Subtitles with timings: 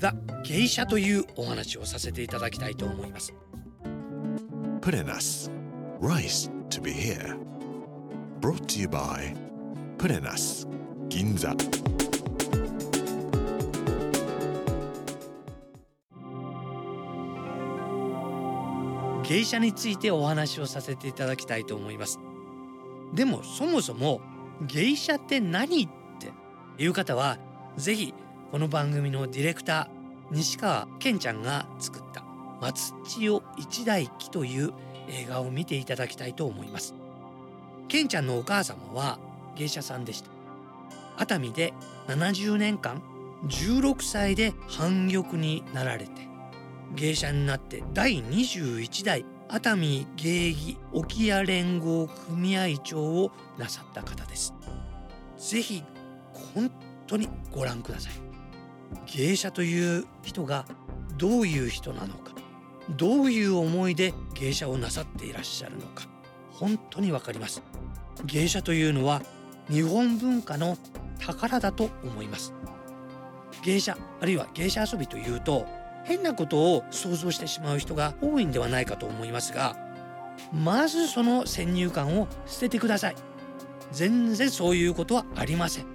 [0.00, 0.08] The
[0.44, 3.34] 芸者というお話をさせていただきたいと思います。
[4.80, 5.50] プレナス
[6.00, 7.36] Rice to be here.
[8.40, 9.36] Brought to you by
[9.98, 10.66] プレナス
[11.10, 11.54] 銀座
[19.28, 22.18] 芸者についてお話をさせていただきたいと思います。
[23.12, 24.22] でもそもそも
[24.62, 25.88] 芸者って何っ
[26.18, 26.32] て
[26.82, 27.36] いう方は
[27.76, 28.14] ぜひ
[28.50, 32.24] この番組のディレクター西川健ちゃんが作った
[32.60, 34.72] 松千代一代記という
[35.08, 36.96] 映画を見ていただきたいと思います。
[37.86, 39.20] 健ちゃんのお母様は
[39.54, 40.30] 芸者さんでした。
[41.16, 41.72] 熱海で
[42.08, 43.00] 70年間
[43.46, 46.10] 16歳で反玉になられて
[46.96, 54.54] 芸者になって第21代熱海芸妓沖屋連合組合長をなさった方です。
[55.38, 55.84] ぜひ
[56.54, 56.68] 本
[57.06, 58.29] 当にご覧ください。
[59.06, 60.66] 芸者という人が
[61.16, 62.32] どういう人なのか
[62.96, 66.08] どういう思いで芸者をなさっていらっしゃるのか
[66.50, 67.62] 本当にわかります。
[68.24, 69.22] 芸者というのは
[69.70, 70.76] 日本文化の
[71.18, 72.52] 宝だと思います。
[73.62, 75.66] 芸者あるいは芸者遊びというと
[76.04, 79.76] 変なことを想像してしまう人が多いんではないかと思いますが
[80.52, 83.16] まずその先入観を捨ててください。
[83.92, 85.86] 全然そういうことはありません。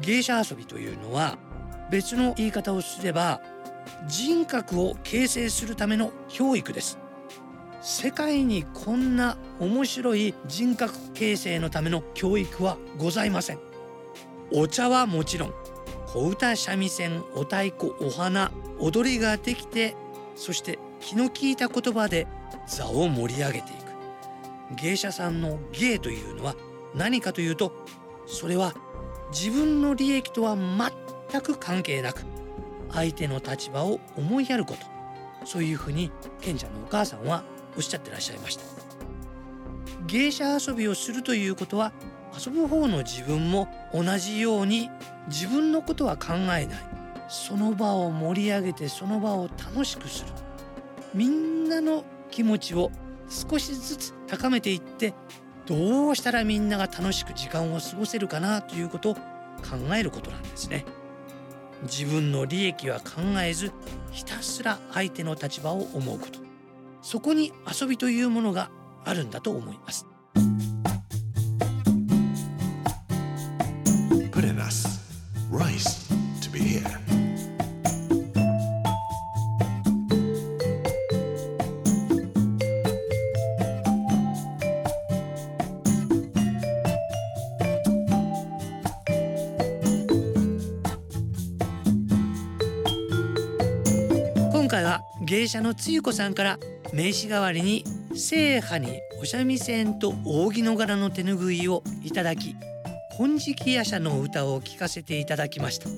[0.00, 1.38] 芸者遊びというのは
[1.90, 3.40] 別の言い方をすれば
[4.06, 6.98] 人格を形成するための教育です。
[7.82, 13.58] 世界にこんな面白い人格形成のための教育はございません。
[14.52, 15.52] お茶はもちろん
[16.06, 19.96] 小唄三味線お太鼓お花踊りができて
[20.36, 22.26] そして気の利いた言葉で
[22.66, 24.76] 座を盛り上げていく。
[24.76, 26.54] 芸者さんの芸というのは
[26.94, 27.72] 何かというと
[28.26, 28.74] それは
[29.32, 30.54] 自分の利益とは
[31.30, 32.24] 全く関係なく
[32.92, 35.46] 相手の立場を思いやること。
[35.46, 36.10] そういうふうに
[36.40, 37.44] 賢者のお母さんは
[37.76, 38.64] おっしゃってらっしゃいました。
[40.06, 41.92] 芸者遊びをするということは
[42.44, 44.90] 遊ぶ方の自分も同じように
[45.28, 46.66] 自分のことは考えない。
[47.28, 50.32] その場を盛り上げてその場を楽しくする。
[51.14, 52.90] みんなの気持ちを
[53.28, 55.14] 少しずつ高めていって
[55.66, 59.20] どうしたらみんなが楽しく時間を過ごせるかなということを考
[59.94, 60.84] えることなんですね。
[61.82, 63.72] 自分の利益は考えず
[64.12, 66.40] ひたすら相手の立場を思うこと。
[67.02, 68.70] そこに遊びというものが
[69.04, 70.06] あるんだと思います。
[74.30, 75.00] プレナス
[75.50, 77.09] Rice to be here.
[95.30, 96.58] 芸者のつゆ子さんから
[96.92, 97.84] 名刺代わりに
[98.16, 102.56] 聖波にお三味線と扇の柄の手ぬぐいをいただき
[103.16, 105.88] 金色夜叉の歌を聴かせていただきました。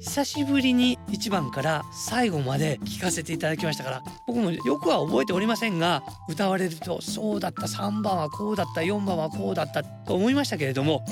[0.00, 11.02] 久しぶりに1番から最後まで聴かせていただきましたから僕もよくは覚えておりませんが歌われるとそうだった3番はこうだった4番はこうだったと思いましたけれども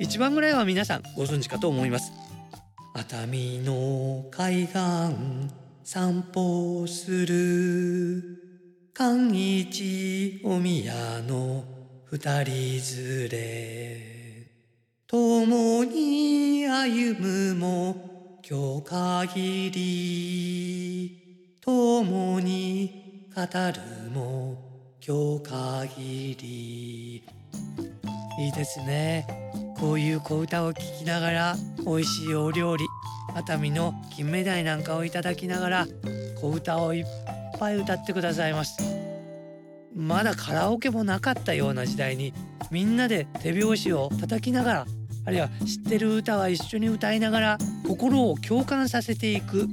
[0.00, 2.10] 1番ぐらいは皆さんご存知かと思います。
[2.94, 4.78] 熱海の海岸
[5.90, 8.22] 散歩する
[8.92, 10.92] 寛一お宮
[11.26, 11.64] の
[12.04, 12.50] 二人
[13.24, 14.52] 連れ。
[15.06, 21.56] 共に歩むも今日限り。
[21.62, 24.58] 共に語るも
[25.00, 25.42] 今日
[25.96, 27.24] 限り。
[28.40, 29.47] いいですね。
[29.80, 32.84] こういう小歌を聴きながら美味しいお料理
[33.34, 35.86] 熱海の金目鯛なんかをいただきながら
[36.40, 37.04] 小歌をいっ
[37.58, 38.76] ぱい歌ってくださいます。
[39.94, 42.32] まだカラオケもなかったような時代に
[42.70, 44.86] みんなで手拍子を叩きながら
[45.24, 49.68] あるいは知ってる歌は一緒に歌いながら心を共感させていく。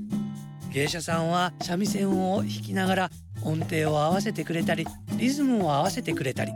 [0.71, 3.09] 芸者さんは三味線を弾きながら
[3.43, 4.85] 音程を合わせてくれたり
[5.17, 6.51] リズムを合わせてくれたり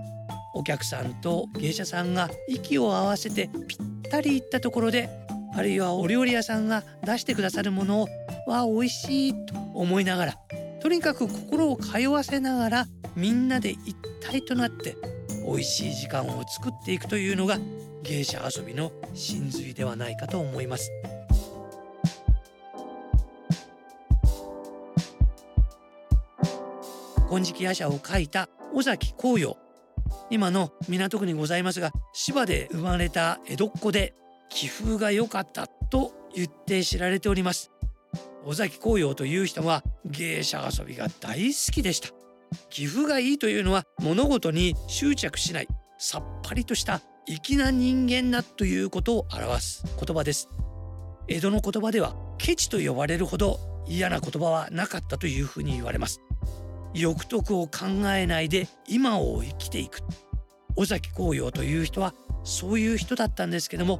[0.60, 3.80] お客さんと芸者さんが息を合わせてぴっ
[4.12, 5.10] たりいったところで
[5.56, 8.08] あるいはお料理屋さんが出してくださるものを
[8.46, 10.38] わあ美味しいと思いながら
[10.82, 14.98] とにかく心を通わせながらみんなで一体となって
[15.46, 17.58] 美味しい時間を作っていくというのが
[18.04, 20.92] 芸者遊びの真髄ではないかと思います。
[27.30, 29.69] 金色夜叉を書いた尾崎紅葉
[30.30, 34.14] 今の港区にございますが芝で生まれた江戸っ子で
[34.50, 37.72] 気風が良かったと言って知られております。
[38.46, 42.10] 尾崎紅葉という人は芸者遊びが大好きでした。
[42.70, 45.68] 気風がいいというのは物事に執着しない
[45.98, 50.50] さっぱりとした粋な人間だということを表す言葉です。
[51.28, 56.22] 江戸の言葉ではケチと呼ばれるほど嫌な言葉はなかったというふうに言われます。
[56.94, 60.00] 欲得を考えないで今を生きていく。
[60.76, 62.14] 尾崎紅葉という人は
[62.44, 64.00] そういう人だったんですけども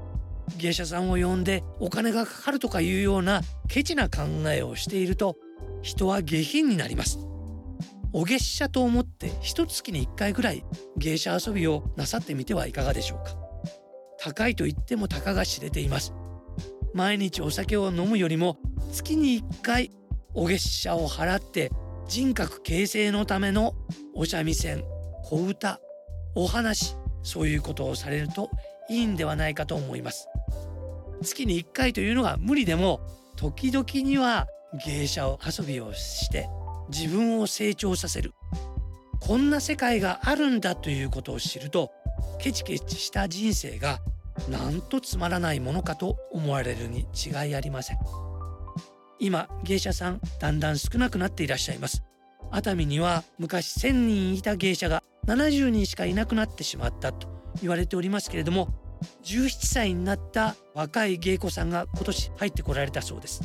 [0.58, 5.36] 芸者さんを呼んでお金がかかるとかいうようなケチな考えをしていると
[5.82, 7.20] 人は下品になります。
[8.12, 10.64] お月謝と思って一月に1回ぐらい
[10.98, 13.36] 芸者遊びをなさってみてはいかがでしょうか。
[14.20, 16.14] 高いと言ってもたかが知れています。
[16.94, 18.58] 毎日お酒を飲むよりも
[18.92, 19.92] 月に1回
[20.34, 21.72] お月謝を払って
[22.10, 23.76] 人格形成のための
[24.16, 24.84] お三味線
[25.24, 25.80] 小唄
[26.34, 28.50] お話そういうことをされると
[28.90, 30.28] いいんではないかと思います。
[31.22, 33.00] 月に1回というのが無理でも
[33.36, 34.48] 時々には
[34.88, 36.50] 芸者を遊びをして
[36.90, 38.34] 自分を成長させる。
[39.20, 41.92] こんな世界があるんだということを知ると
[42.40, 44.00] ケチケチした人生が
[44.50, 48.29] なんとつまらないものかと思われるに違いありません。
[49.20, 52.04] 今芸者さんだんだん少なくなっていらっしゃいます。
[52.52, 57.28] 熱海には昔1000人いた芸者が70人しかいなくなってしまったと
[57.62, 58.70] 言われておりますけれども
[59.24, 63.42] 17歳になった若い芸妓さんが今年入ってこられたそうです。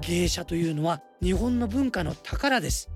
[0.00, 2.90] 芸者というのは日本の文化の宝です。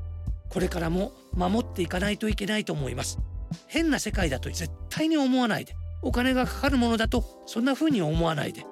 [0.49, 3.19] これからも守っていかないといけないと思います。
[3.67, 8.65] 変な世界だと絶対に思わないでお金がかかるものだとそんな風に思わないで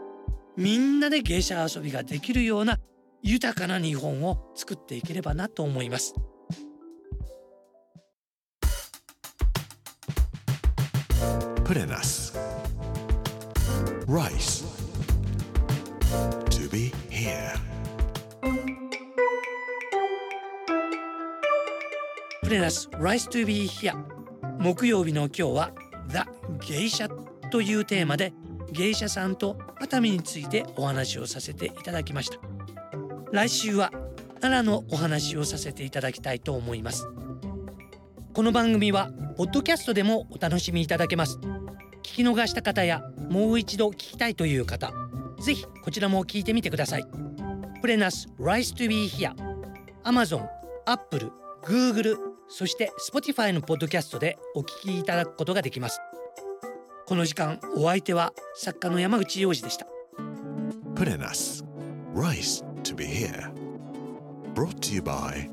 [0.56, 2.78] みんなで芸者遊びができるような
[3.22, 6.14] 豊かな日本を作っていければなと思います
[11.64, 12.32] Put in us.
[14.06, 14.64] Rice.
[16.50, 17.66] To be here.
[22.46, 23.92] プレナス Rise to be here
[24.60, 25.72] 木曜日の今日は
[26.06, 26.20] The
[26.68, 27.08] 芸者
[27.50, 28.32] というテーマで
[28.70, 32.56] 芸者さんと熱海についてお話をさせていただきました
[33.37, 33.93] 来週は
[34.41, 37.06] 奈良のお話をさせていただきたいと思います。
[38.33, 41.37] この番組はポッドキャストでもお楽しみいただけます。
[41.37, 44.91] 聞き逃した方やもう一度聞きたいという方
[45.43, 47.05] ぜひこちらも聞いてみてください。
[47.83, 49.35] プレナス Rise to be here
[50.05, 50.47] Amazon、
[50.87, 51.31] Apple、
[51.62, 52.17] Google
[52.49, 56.00] そして Spotify のポッドキャストでお聞きいただくことができます。
[57.05, 59.87] この時間お相手は作家の山口洋二でした。
[60.94, 61.62] Put in us.
[62.15, 63.50] Rice to be here.
[64.55, 65.49] Brought to you by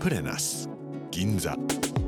[0.00, 0.66] Put in us.
[1.10, 2.03] Ginza.